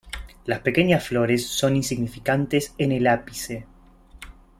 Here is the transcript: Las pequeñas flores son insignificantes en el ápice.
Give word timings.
Las 0.45 0.61
pequeñas 0.61 1.07
flores 1.07 1.45
son 1.45 1.75
insignificantes 1.75 2.73
en 2.79 2.91
el 2.91 3.05
ápice. 3.05 3.67